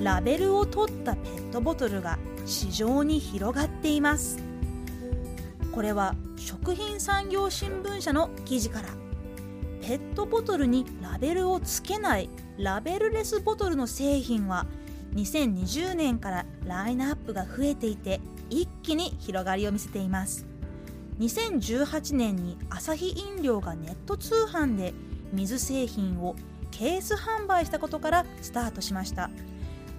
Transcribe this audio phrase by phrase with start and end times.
[0.00, 4.38] ラベルを取ったペットボトルが市場に広がっています。
[5.72, 8.88] これは食品産業新聞社の記事から。
[9.80, 14.64] ペットボトルにラベルをつけないラベルレスボトルの製品は
[15.14, 20.46] 2020年からラインナップが増えていて一気に広がりを見せています。
[21.18, 24.94] 2018年にアサヒ飲料がネット通販で
[25.32, 26.36] 水製品を
[26.70, 29.30] ケース販売したことからスタートしました。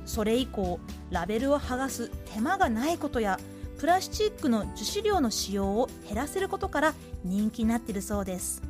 [0.06, 0.80] それ以降
[1.12, 3.40] ラベルを剥がす手間がないことや
[3.80, 8.62] プラスチックの樹脂量の使用を減らせることから人気になっているそうです。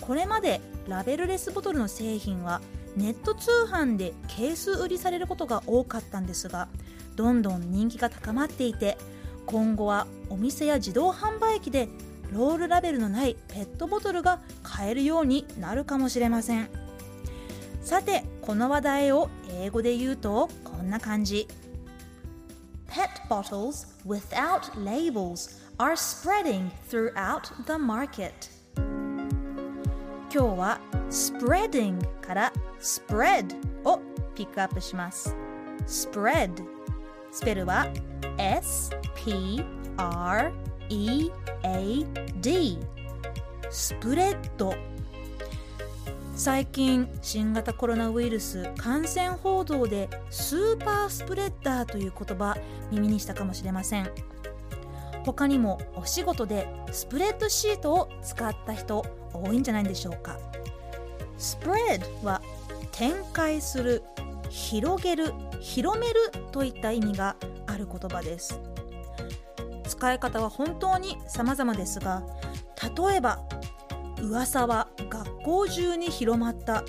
[0.00, 2.60] これまでラベルレスボトルの製品は
[2.94, 6.68] ネット通販でケース売りされることが多かったんですが
[7.16, 8.98] どんどん人気が高まっていて
[9.46, 11.88] 今後はお店や自動販売機で
[12.32, 16.83] ロールラベルのないペットボトルが買えるようになるかもしれません。
[17.84, 19.28] さてこの話題を
[19.60, 21.46] 英語で言うとこんな感じ
[22.88, 28.32] Pet bottles without labels are spreading throughout the market
[30.32, 34.00] 今日は spreading から spread を
[34.34, 35.36] ピックアップします
[35.86, 36.64] spread
[37.32, 37.86] スペルは
[38.38, 39.58] S-P-R-E-A-D
[43.70, 44.74] スプレッド
[46.36, 52.56] 最近新型コロナウイルス感染報道でスーパースプレッダーという言葉
[52.90, 54.10] 耳にしたかもしれません。
[55.24, 60.36] 他にもお仕事でスプレッドシートを使った人多いんじゃないでしょうか。
[61.38, 62.42] スプレッドは
[62.92, 64.02] 展開する
[64.50, 66.14] 広げる広める
[66.52, 67.36] といった意味が
[67.66, 68.60] ある言葉です。
[69.86, 72.22] 使い方は本当に様々ですが
[73.08, 73.40] 例えば
[74.24, 76.84] 噂は学校中に広まった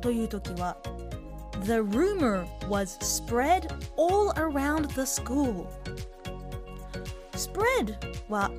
[0.00, 0.76] という時は
[1.64, 5.66] The rumor was spread all around the school
[7.32, 7.94] spread
[8.28, 8.50] は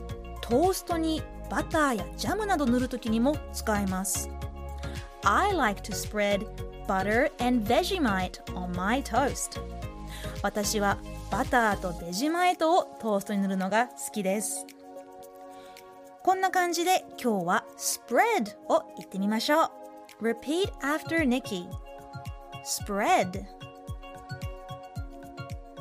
[0.41, 4.29] トーストにバターやジャムなど塗るときにも使えます
[5.23, 6.47] I like to spread
[6.88, 9.61] butter and Vegemite on my toast
[10.41, 10.97] 私は
[11.31, 14.65] バターとベジマイトをトーストに塗るのが好きです
[16.27, 19.71] こんな感じで今日は spread を言ってみましょ
[20.19, 20.27] う。
[20.29, 21.69] Repeat after Nikki.
[22.65, 23.45] Spread.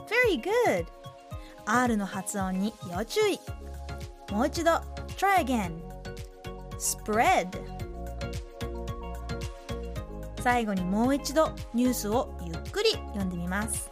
[0.06, 0.86] Very good.
[1.64, 3.40] R の発音に要注意。
[4.30, 4.70] もう一度。
[5.16, 5.80] Try again.
[6.78, 7.48] Spread.
[10.42, 13.90] 最後にもう一度ニュースをゆっくり読んでみます。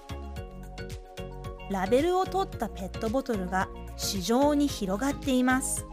[1.68, 5.84] ラベルを取ったペットボトルが市場に広がっています。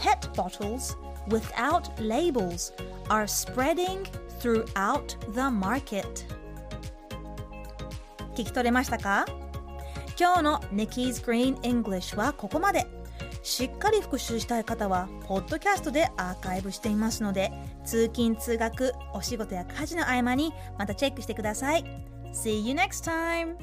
[0.00, 0.96] Pet bottles
[1.28, 2.72] without labels
[3.10, 4.06] are spreading
[4.40, 6.24] throughout the market
[8.34, 9.26] 聞き取れましたか
[10.18, 12.86] 今日の Nikki's Green English はここまで
[13.42, 17.52] しっかり復習したい方はポッドキャストでアーカイブしていますので
[17.84, 21.84] 通勤通学お仕事や家事の合間にまたチェックしてください
[22.32, 23.56] See you next time!